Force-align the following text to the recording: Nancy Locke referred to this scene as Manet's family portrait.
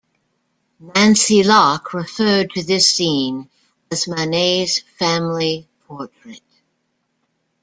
Nancy 0.79 1.43
Locke 1.43 1.93
referred 1.93 2.49
to 2.55 2.63
this 2.63 2.89
scene 2.91 3.51
as 3.91 4.07
Manet's 4.07 4.79
family 4.97 5.67
portrait. 5.85 6.41